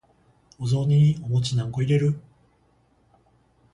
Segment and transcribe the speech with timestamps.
[0.57, 2.19] お雑煮にお餅何個入れる？